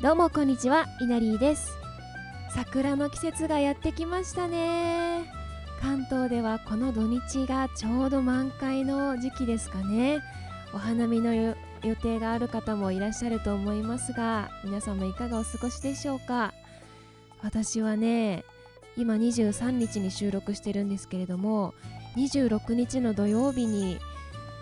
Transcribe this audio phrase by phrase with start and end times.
[0.00, 1.76] どうもこんにちはいなりーです。
[2.54, 5.28] 桜の季節がやってきましたね。
[5.80, 10.20] 関東ではこの土日がちょうど満開の時期ですかね。
[10.72, 11.56] お花見の予
[12.00, 16.54] 定がある方もいらっしゃると思いますが皆様いかがお過ごしでしょうか。
[17.42, 18.44] 私はね
[18.96, 21.74] 今23日に収録してるんですけれども
[22.14, 23.98] 26日の土曜日に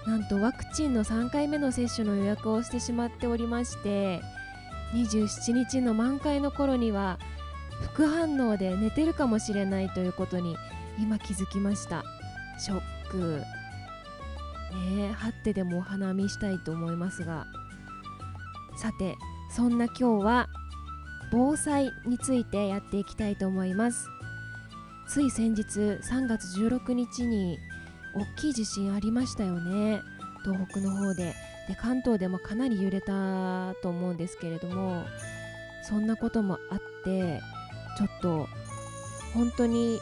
[0.07, 4.23] なんとワクチンの3回目の接種の予約をしてしまっておりまして
[4.95, 7.19] 27日の満開の頃には
[7.93, 10.57] 副反応で寝てるかもしれないということに
[10.99, 12.05] 今気づきました。
[12.59, 13.43] ショック。
[14.97, 17.47] ねえ張ってでもお花見したいと思いますが。
[18.77, 19.17] さて
[19.51, 20.49] そんな今日は
[21.33, 24.09] 防災についてやっていきたいと思います。
[25.09, 27.59] つい先日3月16日に
[28.15, 30.01] 大きい地震ありましたよね。
[30.45, 31.35] 東北の方で。
[31.69, 35.05] で関東でもかなり揺れたと思うんですけれども
[35.83, 37.41] そんなこともあって
[37.99, 38.49] ちょっと
[39.35, 40.01] 本当に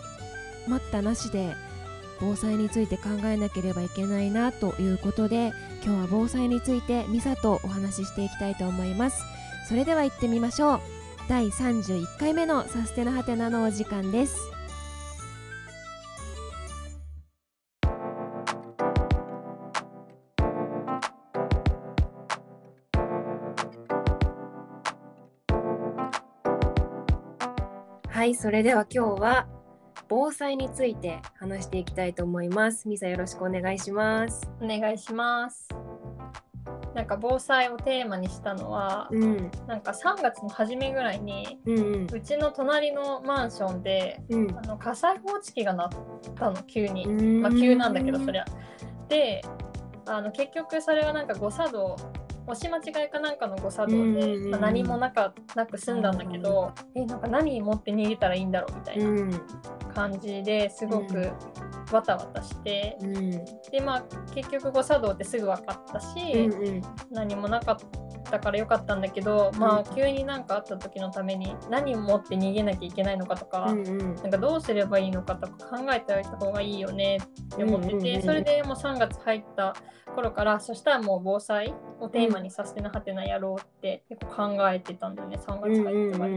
[0.69, 1.55] 待ったなしで
[2.21, 5.53] 防災について考えなければいけないなということで
[5.85, 9.23] 今日は防災についてミサとお話ししていきたいと思います。
[9.69, 10.81] それでは行ってみましょう。
[11.29, 14.37] 第31回目のサステナハテナのお時間です。
[28.35, 29.47] はいそれでは今日は
[30.09, 32.89] 防災について話していきたいと思います。
[32.89, 34.51] ミサよろしくお願いします。
[34.61, 35.69] お願いします。
[36.97, 39.51] なんか防災をテーマにしたのは、うん。
[39.69, 42.07] なんか3月の初めぐらいにうんうん。
[42.13, 44.59] うちの隣のマンションでうん。
[44.59, 45.89] あの火災報知器が鳴っ
[46.35, 47.41] たの急に、うん。
[47.41, 48.45] まあ急なんだけどそりゃ。
[49.09, 49.43] で
[50.07, 51.97] あの結局それはなんか誤作動
[52.47, 54.03] 押し間違いかなんかの誤作動で、
[54.37, 59.41] うんまあ、何もなかなく済んだんだけど、えなんか何持って逃げたらいいんだろうみたいなうん。
[59.95, 61.33] 感じですごく
[61.93, 63.31] わたわたして、うん。
[63.71, 64.05] でまあ
[64.35, 66.83] 結局誤作動ってすぐ分かったし、うんうん。
[67.11, 74.15] 何もなかったからよかったんだけど、まあ急になんかあった時のために何を持って逃げなきゃいけないのかとか、うんうん。
[74.17, 78.23] なんかどうすればいいのかとか考えておいた方がいいよねって思ってて、うんうんうんうん。
[78.23, 79.75] それでもう3月入った
[80.15, 85.39] 頃からそしたらもう防災をテーマにさせてなはてなやろうって結構考えてたんだよね。
[85.39, 86.31] 3月入ってから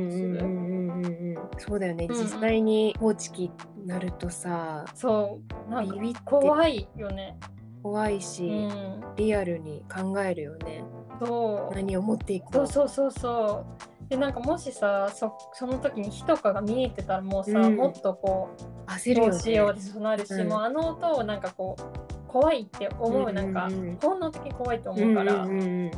[1.59, 2.23] そうだよね、うんうん。
[2.23, 3.51] 実際に放置機
[3.85, 5.71] なるとさそう。
[5.71, 5.95] なんか
[6.25, 7.37] 怖いよね。
[7.83, 10.83] 怖いうし、ん、リアルに考えるよね
[11.19, 11.75] そう。
[11.75, 13.65] 何を持っていこそううそうそうそ
[14.05, 14.09] う。
[14.09, 17.75] でなんかもしさそその時に火とかが見えてたらもうさ、うん。
[17.75, 18.49] もっとこ
[18.87, 20.47] う焦るどうしようってそうなるし、うん。
[20.47, 23.35] もうあの音をなんかこう怖いって思う、うんうんうん。
[23.35, 23.69] なんか
[24.01, 25.91] 本能的に怖いと思うから、うんうんうん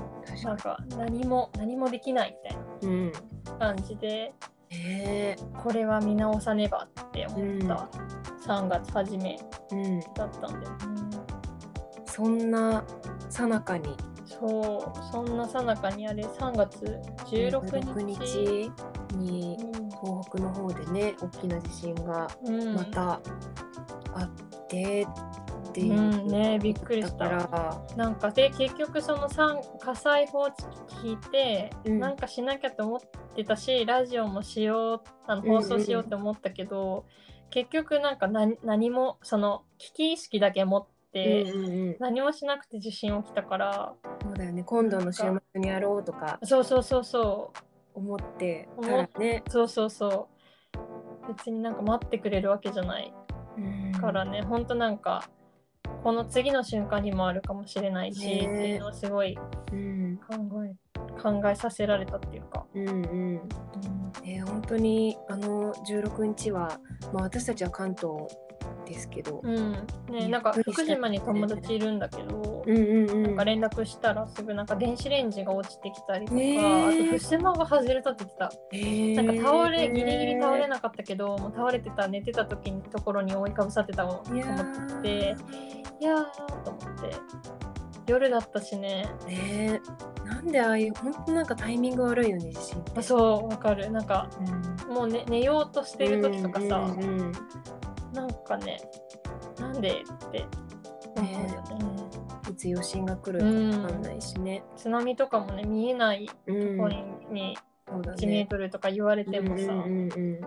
[0.44, 0.58] なん。
[0.58, 3.12] かか何も何もできないみたいに、うん、
[3.60, 4.34] な感じで
[4.70, 5.36] へえ。
[5.64, 7.90] これは見直さねばって思った、
[8.48, 9.40] 3月初め
[9.72, 10.66] うん、だったんだよね。
[12.06, 12.84] そんな
[13.30, 13.96] さなかに
[14.30, 18.72] そうそんなさなかにあれ3月16日？
[19.16, 19.58] 日に
[20.02, 23.20] 東北の方でね大きな地震がうん、また
[24.14, 25.08] あって
[25.70, 27.82] っていう、うんねびっくりした。
[27.96, 29.30] なんかで結局その
[29.80, 30.66] 火災報知器
[31.04, 32.00] 聞いて、うん。
[32.00, 33.00] なんかしなきゃと思っ
[33.36, 37.06] てたしラジオもしようあの放送しようって思ったけど、
[37.50, 44.64] 結局なんか何何もその危機意識だけ持って、うんうんうん、何もしなくて地震起きたからそうだよね。
[44.64, 47.52] 今度の週末にやろうとかそうそうそうそ
[47.94, 49.50] 思ってたらね、う。
[49.50, 50.30] そうそうそ
[51.26, 51.28] う。
[51.28, 53.14] 別になんか待ってくれるわけじゃない
[53.58, 54.66] うんからね、ほん。
[54.66, 55.28] となんか
[56.04, 58.36] この次の瞬間にもあるかもしれないし、ね。
[58.38, 59.38] っていうのはすごい
[59.72, 60.20] うん。
[60.28, 60.76] 考え
[61.22, 62.66] 考えさせられたっていうか。
[62.74, 63.42] うんうん。
[64.24, 66.80] ね本当にあの16日は、
[67.14, 68.28] まあ、私たちは関東
[68.90, 69.72] ですけど、うん。
[70.10, 73.24] ね、なんか福島に友達いるんだけど、うんうんうん。
[73.24, 77.14] なんか連絡したらすぐなんか電子レンジが落ちてきたりとか、ねえ。
[77.14, 78.52] あと襖が外れたって言ってた。
[78.72, 85.36] へーなんか倒れギリギリ倒れなかったけど、もう倒れてた寝てた時にところに覆いかぶさってたと思って
[86.00, 87.16] いやーと思って。
[88.08, 89.08] 夜だったしね。
[89.28, 89.80] ね
[90.26, 92.92] なんでああいう本当なんかタイミング悪いよね地震って。
[92.96, 93.92] あそうわかる。
[93.92, 94.28] なんか
[94.88, 94.94] うん。
[94.96, 97.32] もう、ね、寝ようとしてる時とかさ、うんうんうん
[98.14, 98.80] なんかね
[99.60, 100.46] なんでって
[101.16, 101.50] 思うよね。
[102.50, 103.40] いつ余震が来る。
[103.72, 104.64] かわかんないしね。
[104.76, 106.78] 津波とかもね見えないうん。
[106.78, 107.58] ポイントに
[107.88, 108.48] そうだ1メーね。
[108.50, 110.42] トルとか言われてもさ、うんうん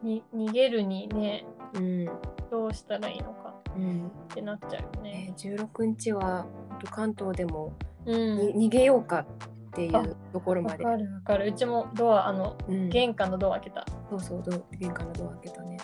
[0.00, 1.44] に逃げるにね
[1.74, 1.82] うん。
[1.82, 2.10] うん
[2.50, 4.06] どうしたらいいのかうん。
[4.06, 5.10] ってなっちゃうよね。
[5.10, 6.46] ね16日は
[6.90, 7.76] 関東でも
[8.06, 9.26] うん、に逃げようかっ
[9.68, 11.46] っていうところまで、わかるわかる。
[11.46, 13.86] うちもドアあのうん、玄関のドア開けた。
[14.10, 15.76] そうそうド玄関のドア開けたね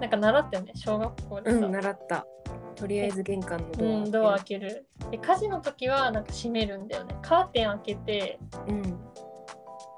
[0.00, 2.26] なんか習ったよね小学校でさ、うん習った。
[2.74, 4.86] とりあえず玄関のドアうん、ドア開ける。
[5.10, 7.16] で火事の時はなんか閉めるんだよね。
[7.22, 8.38] カーテン開けて
[8.68, 8.98] うん。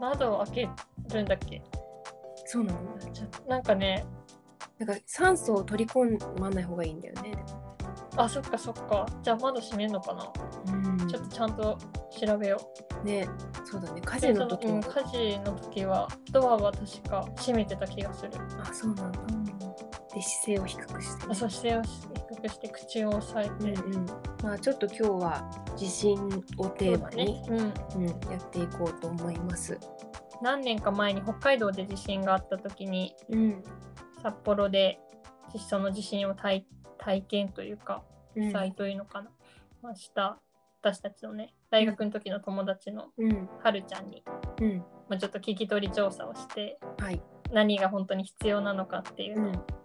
[0.00, 0.69] 窓を開け
[1.12, 1.61] るんだっけ？
[2.45, 2.81] そうなの？
[3.49, 4.06] なんかね
[4.79, 7.33] なんか酸素を取り込まない方がいいんだよね。
[8.17, 9.06] あそっかそっか。
[9.23, 10.33] じゃあ窓閉めんのかな、
[10.73, 11.09] うん。
[11.09, 11.79] ちょっとちゃんと
[12.25, 12.61] 調べよ
[13.03, 13.05] う。
[13.05, 13.29] ね
[13.65, 14.00] そうだね。
[14.05, 14.75] 火事の時も。
[14.75, 18.31] うん、火事の時はドアは確か閉めてた気がする、
[18.61, 19.19] あそうなんだ
[20.19, 21.81] で姿勢を低くして、ね、あそして
[22.31, 24.06] 低くして口を押さえて、うんうん
[24.43, 26.17] まあちょっと今日は地震
[26.56, 29.79] をテーマにそうだねうん、うん、やっていこうと思います。
[30.41, 33.62] 何年か前に北海道で地震があった時にうん。
[34.23, 34.99] 札幌で
[35.69, 36.64] その地震を体
[36.99, 38.03] 体験というか
[38.37, 39.31] うん被災というのかな、
[39.82, 40.38] まあ、した
[40.81, 43.49] 私たちのね大学の時の友達のうん。
[43.62, 44.23] はるちゃんに、
[44.61, 44.79] うん。
[45.09, 47.21] まあ、ちょっと聞き取り調査をしてはい。
[47.53, 49.77] 何が本当に必要なのかっていうのを、うん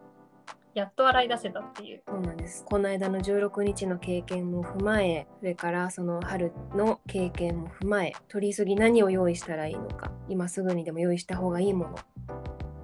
[0.74, 2.04] やっと洗い出せたっていう。
[2.08, 2.66] そうなんです。
[2.66, 11.96] この間の16日の経験も踏まえ、それからその春の経験も踏まえ、取り急ぎ何を用意したらいいのか、今すぐにでも用意した方がいいも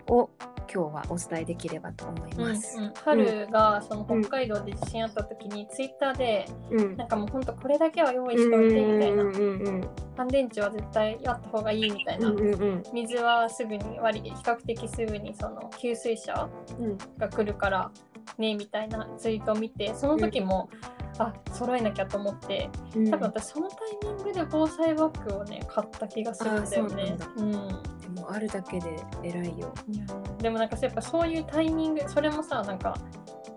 [0.08, 0.30] のを
[0.72, 2.50] 今日はお伝えできればと思いうんうん。
[2.50, 6.98] ます。、春がその北海道で地震あった時に、ツイッターでうん。
[6.98, 9.24] なんかもうほんとこれだけは用意しておいてみたいな。
[9.24, 9.90] うんうんうん
[10.20, 12.84] 乾電池は絶対やった方がいいみたいな、うんうんうん。
[12.92, 16.98] 水はすぐに割り比較的すぐにその給水車うん。
[17.18, 17.90] が来るから
[18.38, 20.70] ねみたいなツイートを見てその時も、
[21.20, 23.10] あ揃えなきゃと思ってうん。
[23.10, 27.18] 多分私そのタイミングで防災バッグをね買った気がするんだよね。
[27.22, 27.42] あ。
[27.42, 29.74] うんでもあるだけで偉いよ。
[30.40, 32.96] でもなんかやっぱそういうタイミングそれもさなんか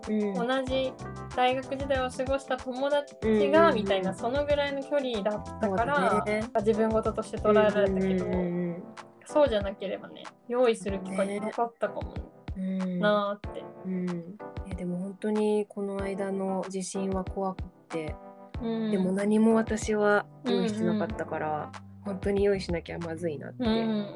[0.09, 0.33] うん。
[0.33, 0.93] 同じ
[1.35, 6.43] 大学時代を過ごした友達うんがみたいなそのぐらいの距離だったから、ね。
[6.57, 8.37] 自分事として捉えられたけど、うんう
[8.71, 8.83] ん
[9.25, 12.13] そうじゃなければね用意する機会なかったかも
[12.57, 12.81] うん。
[12.81, 13.63] うんなーって。
[13.85, 14.37] うん、
[14.69, 18.15] えでも本当にこの間の地震は怖くて、
[18.61, 21.71] うん、でも何も私は用意してなかったから、
[22.05, 24.07] 本当に用意しなきゃまずいなってうん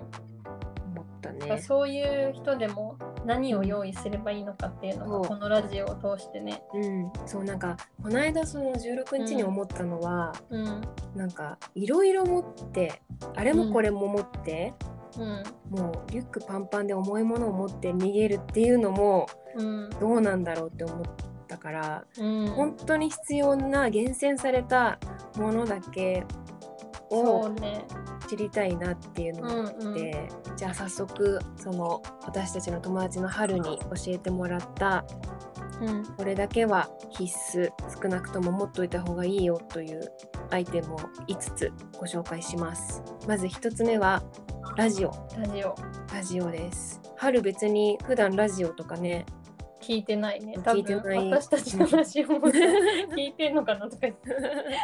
[0.98, 1.40] 思ったね。
[1.40, 6.62] だからそういう人でも何を用意すればいいのかっていうのがこのラジオを通してね。
[6.74, 10.82] うん、そうなんかこの間その16日に思ったのは、うん。
[11.16, 13.02] なんかいろいろ持って
[13.36, 14.74] あれもこれも持って、
[15.18, 15.44] うん。
[15.70, 19.90] もうリュックパンパンで重いものを持って逃げるっていうのもうん。
[20.00, 21.06] どうなんだろうって思っ
[21.48, 22.48] たから、うん。
[22.48, 25.00] 本当に必要な厳選された
[25.36, 26.24] ものだけ
[27.10, 27.50] を。
[28.28, 30.58] 知りたいなっていうのがあって、うんうん。
[30.58, 35.06] じゃあ早速その私たちの友達の春に教えてもらった
[35.82, 36.06] うん。
[36.18, 37.72] これだけは必須
[38.02, 40.12] 少なくとも持っといた方がいいよという
[40.50, 43.02] アイテムを5つご紹介します。
[43.28, 44.24] まず1つ目は
[44.76, 45.12] ラジオ。
[45.38, 45.76] ラジオ。
[46.14, 47.02] ラジオです。
[47.16, 49.26] 春別に普段ラジオとかね
[49.88, 50.58] 聞いてないね。
[50.62, 54.30] 多聞いてない分私たちのラジオも聞いてんのかなとか言って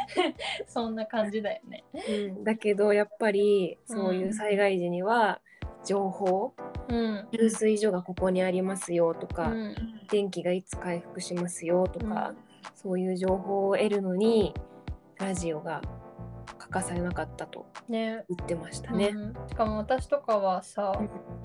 [0.65, 1.83] そんな感じだよね。
[1.93, 5.41] うん、だけどやっぱりそういう災害時には
[5.83, 6.53] 情報
[6.87, 7.27] うん。
[7.31, 9.75] 給水所がここにありますよとか、うん
[10.09, 12.35] 電気がいつ回復しますよとか、
[12.75, 14.53] そういう情報を得るのに
[15.17, 15.81] ラジオが
[16.73, 18.25] 欠かされなかったとね。
[18.27, 19.09] 言ってましたね。
[19.09, 20.99] うんしかも私とかはさ、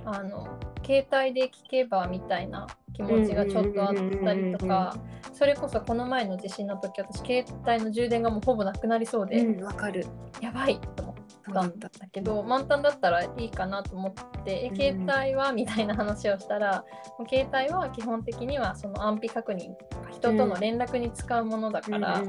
[0.04, 3.94] あの携帯で聞けばみたいな気持ちがちょっとあっ
[4.24, 4.96] たりとか
[5.32, 10.06] それこそこの前の地震の時私携帯の充電がもうほぼなくなりそうで、うん、わかる。
[10.40, 11.07] やばいと
[11.52, 11.98] たんだった。
[11.98, 15.52] だけど満タンだったらいいかなと思って「えうん携帯は?
[15.52, 16.84] 」みたいな話をしたら
[17.18, 22.22] もう携帯は基本的にはその安否確認とか人との連絡に使うものだから、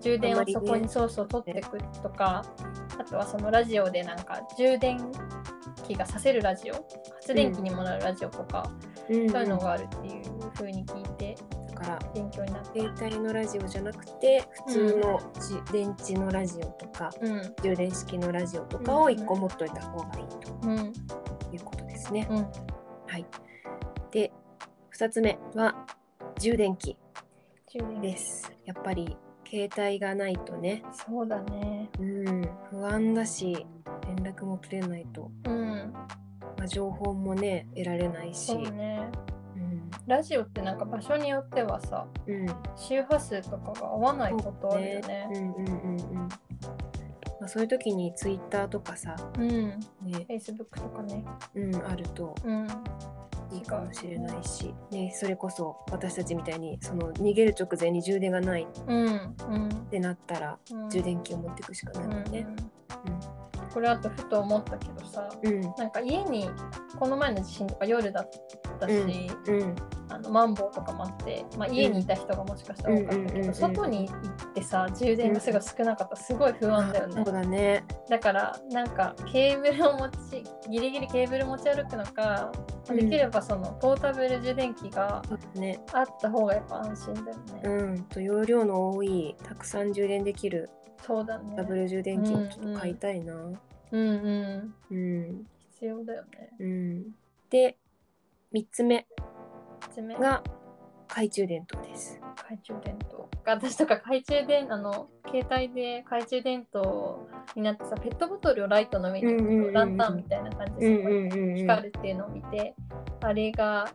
[0.00, 2.44] 充電をそこにあんまそうそう取ってくとか、
[2.98, 4.98] あとはそのラジオでなんか充電
[5.86, 6.74] 器がさせるラジオ
[7.14, 8.70] 発電機にもなるラジオとか、
[9.06, 11.01] そういうのがあるっていう風に聞い
[11.82, 12.80] から勉強になって。
[12.80, 17.42] 携帯のラジオじゃなくて普通のじ、電池のラジオとかうん。
[17.62, 20.24] 充電式のラジオとかを1個持っといた方がいい
[20.62, 20.92] うん。
[20.92, 22.26] ということですね。
[22.30, 22.36] うん。
[23.06, 23.26] はい。
[24.10, 24.32] で
[24.96, 25.86] 2つ目は
[26.38, 26.96] 充電器。
[28.02, 28.52] です。
[28.66, 29.16] やっぱり
[29.48, 31.88] 携帯がないとね、そうだね。
[31.98, 33.66] うん、不安だし
[34.06, 35.92] 連絡も取れないと、うん。
[36.58, 39.08] まあ、情報もね得られないし、ね。
[40.06, 45.28] うんラジオってなんか場所によってはさうん、周波数とかが合わないことあるよね。
[45.32, 46.28] うんうんうんうん
[47.42, 49.50] まあ、そういう時にツイッターとかさ、うん。
[49.50, 49.78] ね
[50.28, 51.24] Facebook とかね。
[51.56, 52.68] うん、あるとうん。
[53.50, 59.36] いいかもしれないし、ね、それこそ私たちみたいにその逃げる直前に充電がないっうん。
[59.50, 59.68] うん。
[59.90, 62.46] てなったらうん充電器を持っていくしかないもんね。
[63.06, 63.41] うん
[63.72, 65.60] これあとふと思ったけどさうん。
[65.60, 66.48] なんか家に
[66.98, 68.30] この前の地震とか夜だっ
[68.78, 68.92] たし、
[69.48, 69.76] うん。
[70.08, 73.54] あのマンボウとかもあって、まあ、家にいた人がもしかしたら多かったけど、うんうんうんうん。
[73.54, 76.14] 外に行ってさ充電がすごい少なかった。
[76.14, 77.22] らすごい不安だよね。
[77.24, 77.84] そうだね。
[78.08, 82.52] だからなんかケーブルを持ちギリギリケーブル持ち歩くのか、
[82.88, 82.96] うん。
[82.96, 85.22] できればそのポータブル充電器が
[85.92, 88.04] あった方がやっぱ安心だよね、うん。
[88.04, 90.68] と容量の多いたくさん充電できる
[91.04, 91.56] そうだね。
[91.56, 93.34] ダブル充電器をちょっと買いたいな。
[93.34, 93.54] うん
[93.92, 94.74] うん。
[94.90, 96.50] うん必要だよね。
[96.58, 97.14] うん
[97.50, 97.76] で
[98.52, 99.06] 3つ目。
[100.18, 100.42] が
[101.08, 102.20] 懐中電灯です。
[102.36, 103.28] 懐中電灯。
[103.44, 112.74] 私とか懐中電あの携帯で懐中電灯になってさペットボトルをライトの上にランタンみたいな感じで光るっていうのを見て、
[113.20, 113.92] あれが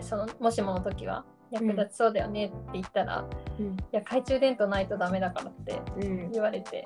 [0.00, 3.76] そのもしもの時は役立ちそうだよねって言ったら、いうん。
[3.92, 6.30] や懐中電灯ないとダメだからってうん。
[6.30, 6.84] 言われて、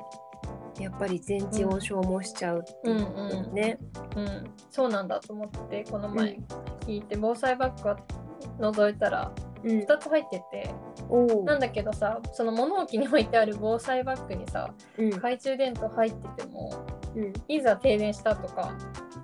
[0.79, 3.79] やっぱり電池を消耗しちゃうっていうことね。
[4.17, 6.39] うん、そうなんだと思ってこの前
[6.81, 7.97] 聞いて、防災バッグは
[8.59, 9.79] 覗いたらうん。
[9.81, 10.75] 2つ入ってて。
[11.45, 15.11] なんだけどさその物置に置いてある防災バッグにさうん。
[15.11, 16.71] 懐中電灯入ってても
[17.15, 17.33] うん。
[17.49, 18.73] いざ停電したとか、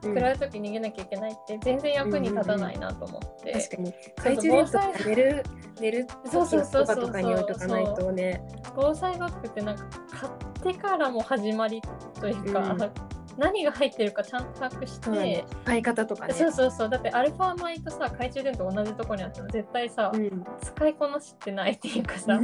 [0.02, 0.14] うん。
[0.14, 3.94] 暗い時逃げなきゃいけないって全然役に立たないなと思って、確かに。
[4.16, 5.44] 懐中電灯寝る
[5.80, 8.42] 寝るそうそうそうそうとかとかに置いとかないとね。
[8.74, 11.82] 防災バッグってなんか買ってからも始まり
[12.20, 15.44] というか、うん何が入ってるかちゃんと把握して、そうだね。
[15.64, 16.34] 使い方とかね。
[16.34, 20.44] そうそうそうだってアルファ米とさ懐中電灯同じとこにあったら絶対さ、うん。
[20.60, 22.40] 使いこなしてないっていうかさ、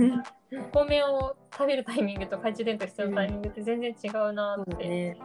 [0.75, 5.17] お米を食べるタイミングと懐中電灯必要なタイミングって全然違うなって、だね。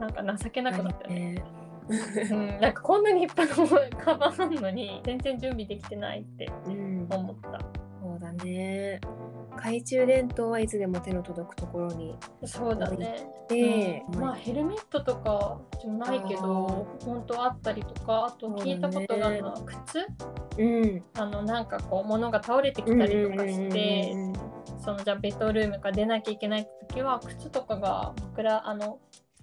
[0.00, 1.34] なんか情けなくなったよね。
[1.34, 1.44] ね
[2.30, 7.06] うん、なんかこんなに立派なカバンあんのに全然準備できてないってうん。
[7.10, 7.58] 思った。
[8.00, 9.00] そうだね。
[9.56, 13.26] 懐中電灯はいつでも手の届くところにそうだね。
[13.48, 14.20] で、うん。
[14.20, 20.06] まあヘルメットとかじゃないけど本当あったりとかあと聞いたことがあるのは靴？
[20.58, 21.04] うん。
[21.14, 24.14] あのなんかこう物が倒れてきたりとかして、
[24.84, 28.98] そのじゃあベッドルームから出なきゃいけない時は靴とかが枕あの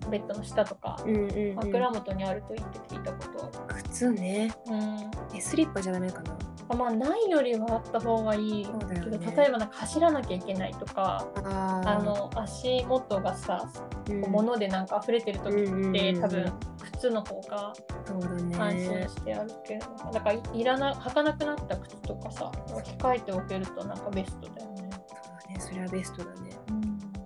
[0.09, 3.83] ベッドの下とかうんうんうん枕元にあるといいって聞いたことある。
[3.83, 4.53] 靴ね。
[4.67, 6.37] うんえスリッパじゃダメかな？
[6.71, 13.67] あまあないよりはあった方がいいけど、例えばなんか走らなきゃいけないとかああの足元がさ
[14.07, 16.53] うん物でなんか溢れてる時って、うんうんうん多分
[16.93, 17.73] 靴の方が。
[18.09, 25.59] 安心して歩けるのか、だからいいらな履かなくなった靴とかさ置き換えておけるとなんかベストだよね、そうだね。
[25.59, 26.48] それはベストだね。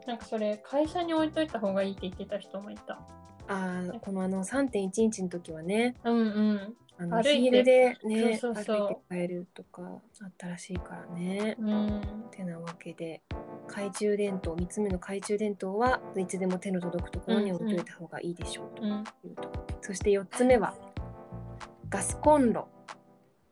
[0.07, 3.00] なんかそれ会社に置いといた方がいいって言ってた人もいた。
[3.48, 6.22] ああ、このあの3.1インチの時はね、うんう
[6.53, 6.74] ん。
[6.98, 8.77] あのヒールでね、そうそうそう。
[8.77, 9.81] 歩いて帰るとか
[10.22, 11.55] あったらしいからね。
[11.60, 12.01] うん。
[12.31, 13.22] てなわけで、
[13.67, 19.65] 懐中電灯、3つ目の懐中電灯はいつでも手の届くところに置いといた方がいいでしょうとうんいうところ。
[19.81, 20.75] そして4つ目は、
[21.89, 22.67] ガスコンロ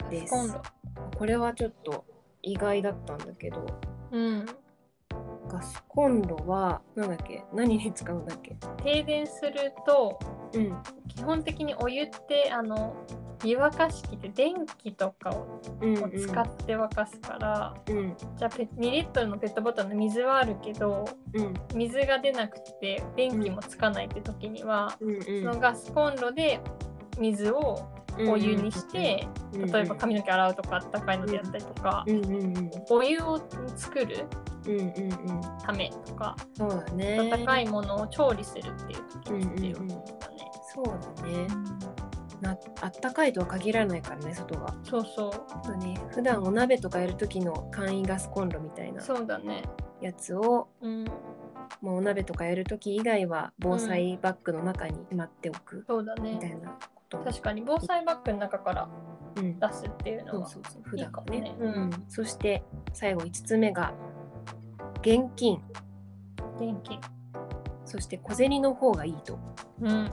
[0.10, 0.34] です。
[1.18, 2.06] これはちょっと
[2.42, 3.66] 意外だったんだけど、
[4.12, 4.46] うん
[5.52, 7.44] ガスコンロは、なんだっけ？
[7.54, 8.56] 何に使うんだっけ？
[8.84, 10.20] 停電すると
[10.54, 10.78] うん。
[11.08, 12.96] 基本的にお湯ってあの
[13.44, 18.16] 湯沸かし器って電気とかを使って沸かすから、うん。
[18.38, 21.54] じゃあペ2リットルのペットボトルの水はあるけどうん。
[21.76, 25.16] 水が出なくて電気もつかないって時には、うん。
[25.16, 25.24] うん。
[25.24, 26.62] そのガスコンロで
[27.20, 27.90] 水を
[28.20, 32.72] お湯にして、うん、例えば髪の毛洗うとかあったかいのでやったりとか、うんうんうん。
[32.90, 33.42] お湯を
[33.76, 34.28] 作る
[34.68, 34.88] うんうんう
[35.40, 35.42] ん。
[35.64, 37.20] ためとか、そうだね。
[37.34, 40.52] 温かいものを調理するっていう時に必要うんうんうんだね。
[40.74, 41.48] そうだね。
[42.42, 44.74] なあったかいとは限らないからね、外が。
[44.84, 45.32] そうそう
[45.64, 46.00] そうね。
[46.10, 49.64] 普段お鍋とかやる時の簡易ガスコンロみたいなそうだね。
[50.02, 51.06] やつを、うん、
[51.82, 56.58] もうお鍋とかやる時以外は防災バッグの中にしまっておくそうだみたね。
[56.60, 57.20] いなこと。
[57.20, 58.90] 確かに防災バッグの中から
[59.36, 59.60] うん。
[59.60, 60.82] 出すっていうのはそうそうそう。
[60.84, 61.56] 普段かもねね。
[61.60, 61.92] ううんん。
[62.08, 62.64] そして
[62.94, 63.94] 最後5つ目が
[65.02, 65.60] 現金。
[66.60, 67.00] 電気。
[67.86, 69.40] そして小銭の方がいいと。
[69.82, 70.12] うん、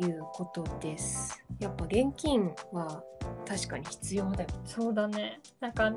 [0.00, 1.42] いうことです。
[1.60, 3.02] やっぱ現金は
[3.46, 4.48] 確かに必要だよ。
[4.64, 5.40] そうだね。
[5.60, 5.92] なんか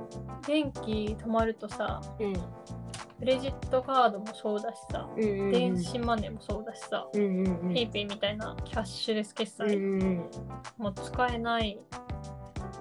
[0.45, 2.33] 電気止まるとさ、うん。
[2.33, 5.51] クレジットカードもそうだしさ、うんうんうん。
[5.51, 7.73] 電子マネーもそうだしさ、うんうんうん。
[7.73, 10.29] ペイペイみたいなキャッシュレス決うん済うんうん。
[10.77, 11.79] も使えない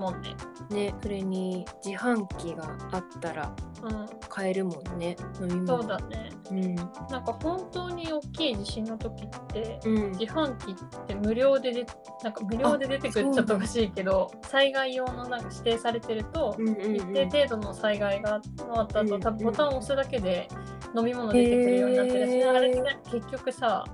[0.00, 0.34] もんね。
[0.70, 5.16] ね、それに自販機があったらうん、買えるもんね。
[5.40, 5.82] 飲み物。
[5.82, 6.30] そうだね。
[6.50, 6.74] うん。
[6.74, 6.86] なん
[7.24, 10.12] か本当に大きい地震の時って、うん。
[10.12, 11.86] 自販機って無料でで
[12.22, 18.64] なんか無料で出てくるっちゃっとおかしいけど災害用のなんか指定されてると、うんうんうん一定程度の災害があった
[19.00, 20.48] 後、うん多分ボタンを押すだけで
[20.96, 23.84] 飲み物出てくるようになってるし、へーあれって結局さ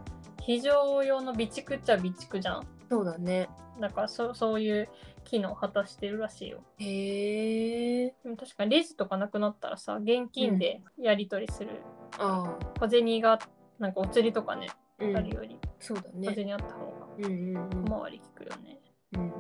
[0.43, 2.67] 非常用の備蓄っちゃ備蓄じゃん。
[2.89, 3.49] そうだね。
[3.81, 4.89] だからそそういう
[5.27, 6.63] 機能を果たしてるらしいよ。
[6.79, 8.15] へえ。
[8.23, 11.83] でも確かにレジとかなくなったらさ、現金でやり取りする。
[12.19, 13.39] あ小銭が
[13.79, 14.69] なんかお釣りとかね、
[15.01, 16.35] あ、うんあるよりそうだ小ね。
[16.35, 18.81] 銭あった方がうんうんうん小回り効くよね。
[19.13, 19.33] うん。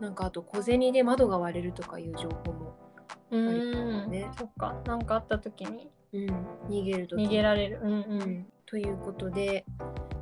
[0.00, 2.74] なんかあと小銭で窓が割れるとかいう情報も、
[3.30, 4.74] うーん、ねそっか。
[4.86, 7.80] なんかあった時にうん、逃げるとき逃げられる。
[7.82, 8.04] うんう。
[8.08, 9.64] うんん、ということで、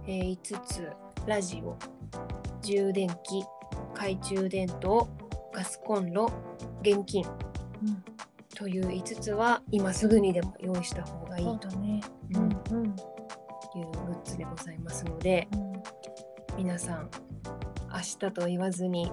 [0.07, 0.89] えー5つ
[1.27, 1.77] ラジオ
[2.63, 3.45] 充電器
[3.95, 5.09] 懐中電灯
[5.53, 6.31] ガスコンロ
[6.83, 8.05] 現金うん
[8.55, 12.01] という5つは今すぐにでも用意した方がいいとね。
[12.35, 12.97] ううんんうん。
[13.75, 15.49] いうグッズでございますので
[16.57, 17.11] 皆さん
[17.91, 19.13] 明日と言わずに、ね。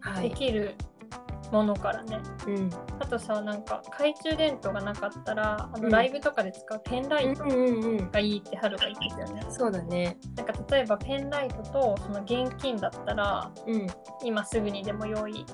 [0.00, 0.74] はいできる
[1.50, 2.18] ものからね。
[2.46, 5.82] うん、あとさ、なんか懐中電灯がなかったら、あうん。
[5.84, 7.44] のライブとかで使うペンライト
[8.10, 9.46] がいいって春が言ってたよね。
[9.48, 10.18] そうだね。
[10.36, 13.86] なんか例えばペンライトとその現金だったら、うん。
[14.24, 15.44] 今すぐにでも用意、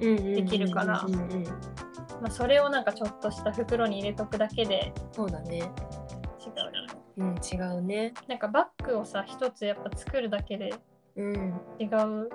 [0.00, 1.06] できるから。
[2.30, 4.92] それをなんかちょっとした袋に入れとくだけで。
[5.12, 5.58] そうだね。
[5.58, 5.64] 違う
[6.58, 6.88] よね。
[7.16, 8.12] うん違うね。
[8.28, 10.74] なんかバッグをさ、一つやっぱ作るだけで
[11.16, 11.60] うん。
[11.78, 12.28] 違う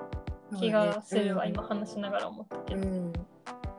[0.58, 2.82] 気がするわ、うん今話しながら思ったけど。
[2.82, 3.13] うん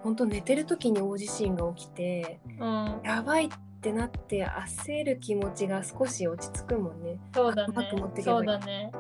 [0.03, 3.49] 本当寝てる時に大地震が起きてうん、やばいっ
[3.83, 7.19] てなって焦る気持ちが少し落ち着くもんね。
[7.35, 8.23] そうだバッグ持って。
[8.23, 8.93] けばいいねそうだね。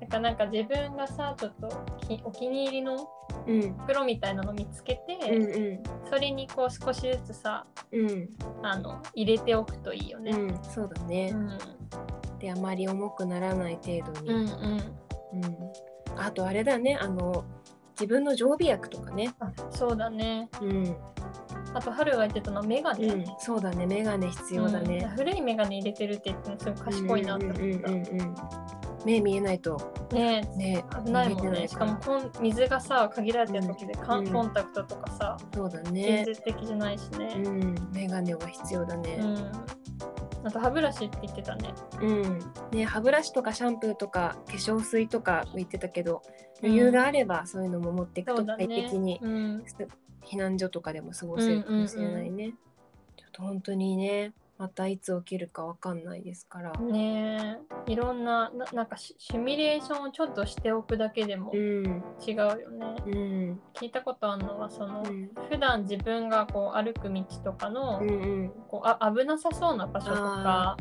[0.00, 1.68] なんかなんか自分がさ、ちょっと
[2.06, 3.08] きお気に入りの
[3.46, 8.28] うん袋みたいなの見つけて、うんうそれにこう少しずつさ、んうん
[8.62, 10.32] あの入れておくといいよね。
[10.32, 11.36] うんそうだねう。
[11.36, 11.58] ん
[12.38, 14.30] であまり重くならない程度に。
[14.30, 14.52] うんうん。
[16.16, 17.44] うんあとあれだねあの
[17.92, 19.34] 自分の常備薬とかね。
[19.40, 20.48] あそうだね。
[20.60, 20.96] うん
[21.74, 23.06] あと春が言ってたのはメガネ。
[23.08, 25.10] うんそうだねメガネ必要だうんね。
[25.16, 27.64] 古いメガネ入れてるって言ってのすごい賢いなって思った。
[27.64, 28.34] うんうんうんうん
[29.04, 31.66] 目見えないとねね危ないもんね。
[31.66, 36.24] しかもこん水がさ限られてる時でかうんコンタクトとかさ、そうだ現ね。
[36.24, 37.34] 実的じゃないしうね。
[37.34, 39.18] んメガネは必要だね。
[39.20, 39.34] うん。
[40.44, 41.72] あと歯ブラシって言ってたね。
[42.00, 42.38] うん、
[42.72, 46.22] ね歯ブラシとかシャンプーとか化粧水とか言ってたけど
[46.62, 48.44] 余裕があればそういうのも持っていくと。
[48.44, 49.64] 快適にうん。
[50.24, 52.54] 避難所とかでも過ごせるかもしれないね。
[53.16, 56.70] ちょっと本当にねまたいつ起きるかわかんないですから。
[56.78, 57.92] ねえ。
[57.92, 62.04] いろんなななんかシシミュレーションをちょっとしておくだけでもうん。
[62.24, 62.94] 違うよね。
[63.04, 63.60] うん。
[63.74, 65.30] 聞いたことあるのはその、うん。
[65.50, 68.12] 普段自分がこう歩く道とかの、うんう
[68.44, 68.52] ん。
[68.68, 70.76] こうあ危なさそうな場所とか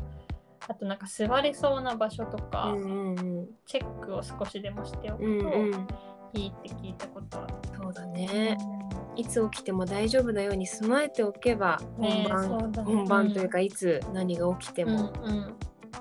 [0.68, 3.48] あとなんか座れそうな場所とか、うんうん。
[3.66, 5.88] チェックを少しでもしておくとうんうん
[6.34, 7.54] いいって聞いたことある。
[7.82, 8.58] そうだね。
[9.16, 15.56] いつ起きても大丈夫なように備えておけばね本番、ね本番というかいつ何が起きてうんもうん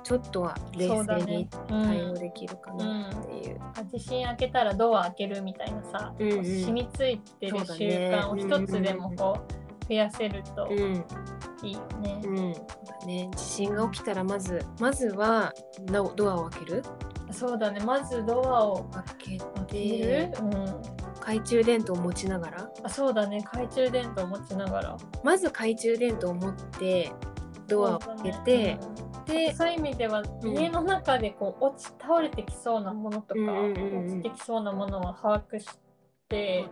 [0.05, 3.61] ちょっとは冷静にねうん対応できるかなっていう。
[3.91, 9.39] 地震明けたらドア開けるみたいなさ、うんうん染みついてる習ね慣を一つでもこ
[9.83, 11.05] う増やせるとうん
[11.63, 12.21] いいよね。
[12.25, 12.65] うん、そう
[13.01, 13.29] だね。
[13.37, 15.53] 地震が起きたらまずまずは
[15.87, 16.83] なドアを開ける。
[17.33, 17.81] そうだね。
[17.81, 20.31] まずドアを開けて。
[20.33, 20.51] る、うん、
[21.21, 23.41] 懐中電灯を持ちながら、あそうだね。
[23.41, 24.97] 懐中電灯を持ちながら。
[25.23, 27.13] まず懐中電灯を持って
[27.69, 28.79] ドアを開けて、
[29.27, 34.07] で、そういう意味では、うん家の中でこう落ち倒れてきそうなものとか、うんうんうんうん。
[34.07, 35.67] 落ちてきそうなものを把握し
[36.29, 36.67] て。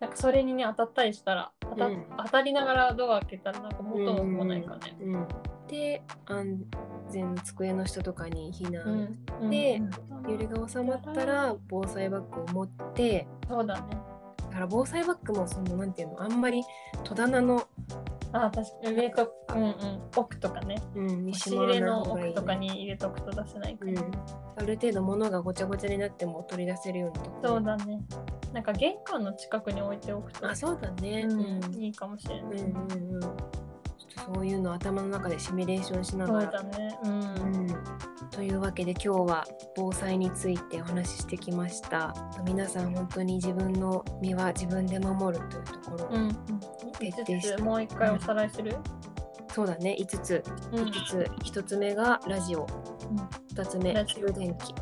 [0.00, 2.06] なんかそれにね当たったりしたら当た,、うん。
[2.18, 4.96] 当たりながらドア開けたらなんか元も子もないかね。
[5.00, 5.28] うん
[5.66, 6.64] うんで安
[7.10, 10.32] 全の机の下とかに避難、うんでうん。
[10.32, 13.96] 揺れが収まったら防災バッグを持ってそうだね。
[14.38, 16.62] だから防災バッグもそのなんていうのあんまり
[17.04, 17.62] 戸棚の、
[18.32, 18.96] あ確かに。
[18.96, 19.74] 上と、うんうん、
[20.16, 20.82] 奥とかね。
[20.94, 24.12] うん、入れの奥とかに入れとくと出せないから、うん、
[24.56, 28.00] ある程度物がごちゃごちゃになっても取り出せるようなとそうだね。
[28.52, 31.74] なんか玄関の近くに置いておくとあそうだね、うんうん。
[31.74, 33.20] いいかもしれない、うんうんうん、
[34.34, 36.50] そういうのを頭の中でシミュレーションしながら。
[36.50, 36.98] だね。
[37.04, 37.66] うん、うん、
[38.30, 42.12] というわけで今日は防災についてお話ししてきました。
[42.44, 46.22] 皆さん本当に自分の身は自分で守るというところ、うん。
[46.24, 46.30] うん、
[46.98, 47.56] 徹底5して。
[47.56, 48.76] つもう一回おさらいする、
[49.52, 49.96] そうだね。
[49.98, 50.42] 5つ。
[50.72, 50.84] うん。
[50.84, 52.66] 5つ1つ目がラジオ。
[53.54, 54.74] 2つ目ラジオ充電器。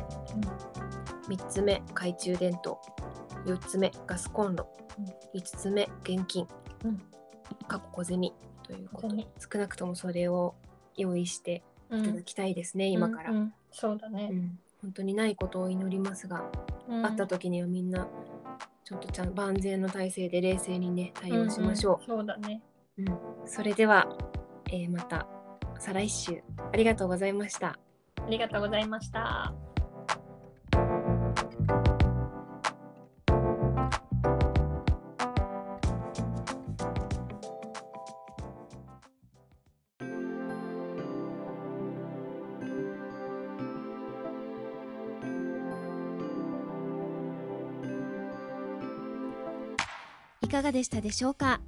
[1.29, 2.81] 3つ目懐中電灯。
[3.45, 4.67] 4つ目ガスコンロ。
[5.35, 6.47] 5つ目現金。
[6.83, 6.97] うん。
[7.67, 8.31] 過去小銭
[8.67, 9.27] ということで。
[9.51, 10.55] 少なくともそれを
[10.97, 11.99] 用意してうん。
[12.01, 13.37] いただきたいですね、今から、うん。
[13.37, 14.29] うんそうだね。
[14.31, 14.59] う、ん。
[14.81, 16.49] 本当にないことを祈りますが、
[16.87, 17.05] うん。
[17.05, 18.07] あった時にはみんな
[18.83, 21.97] ちょっとちゃん万全の体制で冷静にね対応しましょう。
[21.97, 22.05] んうん。
[22.19, 22.61] そうだね。
[22.97, 23.17] う、うん。
[23.45, 24.07] それでは、
[24.71, 25.27] えーまた
[25.79, 26.41] 再来週。
[26.71, 27.67] ありがとうございました。
[27.67, 27.79] あ
[28.25, 29.53] ありがとうございました。
[50.45, 51.59] いかがでしたでしょうか？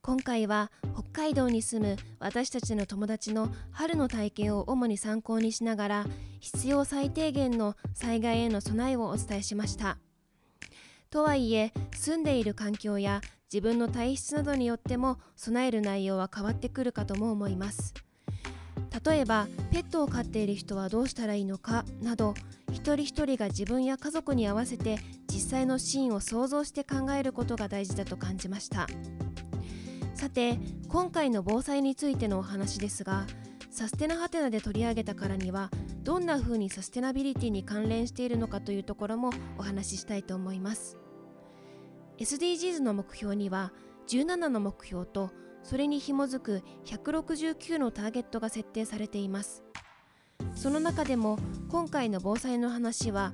[0.00, 6.06] 今回は北海道に住む私たちの友達の春の体験を主に参考にしながら
[6.40, 9.98] 必要最低限の災害への備えをお伝えしました。
[11.10, 13.20] とはいえ住んでいる環境や
[13.52, 17.92] 自分の体質などによっても備える内容は変わってくるかとも思います。
[19.04, 22.32] 例えばペットを飼っている人はどうしたらいいのかなど
[22.72, 24.98] 一人一人が自分や家族に合わせて
[25.34, 28.86] 実際のシーンを想像して考えることが大事だと感じました。
[30.14, 33.26] さて今回の防災についてのお話ですが
[33.68, 35.72] サステナハテナで取り上げたからには
[36.04, 40.96] どんな風にサステナビリティに関連しているのかというところもお話ししたいと思います。
[42.18, 43.72] SDGs の目標には
[44.06, 45.32] 17の目標と
[45.64, 49.64] それに紐づく169のターゲットが設定されています。
[50.54, 53.32] その中でも今回の防災の話は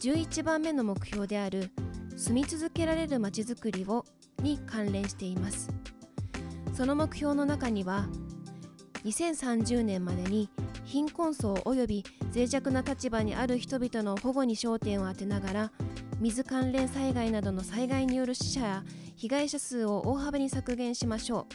[0.00, 1.70] 11番目の目標である
[2.16, 4.06] 住み続けられるまちづくりを
[4.42, 5.68] に関連しています。
[6.72, 8.08] その目標の中には
[9.04, 10.48] 2030年までに
[10.86, 15.72] 貧困層及び脆弱な立場にある人々の保護に焦点を当てながら
[16.18, 18.84] 水関連災害などの災害による死者や
[19.16, 21.46] 被害者数を大幅に削減しましょ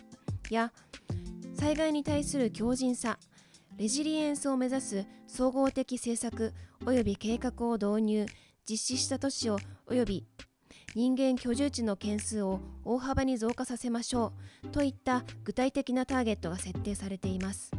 [0.51, 0.53] う。
[0.53, 0.71] や
[1.55, 3.17] 災害に対する強靭さ
[3.77, 6.53] レジリエンスを目指す総合的政策
[6.85, 8.25] 及び計画を導入
[8.69, 9.59] 実施した都市を
[9.89, 10.25] 及び
[10.95, 14.31] 人間居住地の件数を大幅に増加させましょ
[14.63, 17.71] うといった具体的なターゲットが設定されています。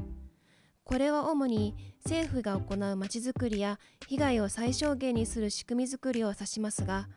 [0.84, 7.08] これは主に政府が行うまちづくりや被害を最小限にする仕組みづくりを指しますが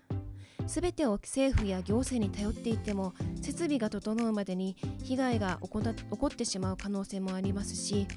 [0.65, 8.07] 全てを政府や行政に頼っていても設備が整うまでに被害が起こ起こってしまう可能性もありますし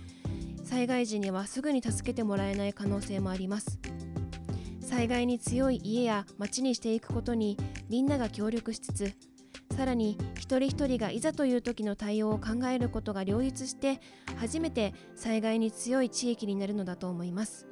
[0.63, 3.79] 災害時にはすぐに助けてもらえない可能性もあります。
[4.81, 7.57] 災害に強い家や町にしていくことに
[7.89, 9.15] みんなが協力しつつ
[9.75, 14.01] さらに一人一人がいざという時の対応を考えることが両立して
[14.37, 17.67] 初めて災害に強い地域になるのだと思います。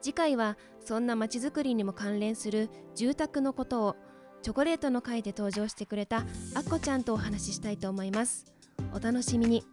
[0.00, 3.96] 次回はそんな町づくりにも関連する住宅のことを
[4.42, 8.46] チョコレートの回で登場してくれたあっこちゃんとお話ししたいと思います。
[8.92, 9.64] お楽しみに。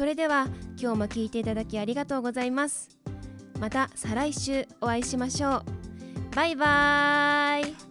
[0.00, 0.46] それでは
[0.80, 2.88] 今日も聞いていただきありがとうございます。
[3.58, 5.64] また再来週お会いしましょう。
[6.34, 7.89] バイバーイ。